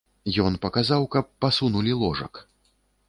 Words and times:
Ён 0.43 0.53
паказаў, 0.63 1.05
каб 1.15 1.29
пасунулі 1.45 1.93
ложак. 2.03 2.33